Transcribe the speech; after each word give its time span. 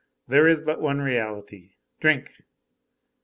There 0.27 0.47
is 0.47 0.63
but 0.63 0.81
one 0.81 0.97
reality: 0.99 1.75
drink. 1.99 2.39